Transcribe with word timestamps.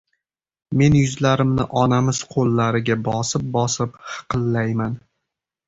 Men 0.79 0.95
yuzlarimni 0.99 1.65
onamiz 1.83 2.23
qo‘llariga 2.33 2.99
bosib-bosib 3.11 4.03
hiqillayman. 4.17 5.01